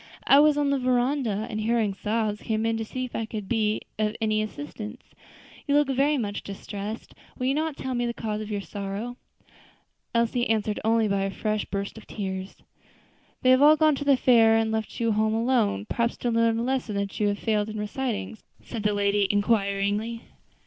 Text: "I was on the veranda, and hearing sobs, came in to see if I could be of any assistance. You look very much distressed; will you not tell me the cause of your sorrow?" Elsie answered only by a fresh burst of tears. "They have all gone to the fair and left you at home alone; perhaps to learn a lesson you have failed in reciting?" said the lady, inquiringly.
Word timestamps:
"I 0.25 0.39
was 0.39 0.57
on 0.57 0.71
the 0.71 0.79
veranda, 0.79 1.45
and 1.47 1.59
hearing 1.61 1.93
sobs, 1.93 2.41
came 2.41 2.65
in 2.65 2.75
to 2.77 2.83
see 2.83 3.05
if 3.05 3.15
I 3.15 3.27
could 3.27 3.47
be 3.47 3.81
of 3.99 4.15
any 4.19 4.41
assistance. 4.41 5.03
You 5.67 5.75
look 5.75 5.89
very 5.89 6.17
much 6.17 6.41
distressed; 6.41 7.13
will 7.37 7.45
you 7.45 7.53
not 7.53 7.77
tell 7.77 7.93
me 7.93 8.07
the 8.07 8.13
cause 8.15 8.41
of 8.41 8.49
your 8.49 8.61
sorrow?" 8.61 9.17
Elsie 10.15 10.49
answered 10.49 10.79
only 10.83 11.07
by 11.07 11.21
a 11.21 11.29
fresh 11.29 11.65
burst 11.65 11.99
of 11.99 12.07
tears. 12.07 12.55
"They 13.43 13.51
have 13.51 13.61
all 13.61 13.77
gone 13.77 13.93
to 13.93 14.03
the 14.03 14.17
fair 14.17 14.57
and 14.57 14.71
left 14.71 14.99
you 14.99 15.09
at 15.09 15.13
home 15.13 15.35
alone; 15.35 15.85
perhaps 15.85 16.17
to 16.17 16.31
learn 16.31 16.57
a 16.57 16.63
lesson 16.63 17.07
you 17.13 17.27
have 17.27 17.37
failed 17.37 17.69
in 17.69 17.77
reciting?" 17.77 18.39
said 18.59 18.81
the 18.81 18.93
lady, 18.95 19.27
inquiringly. 19.29 20.23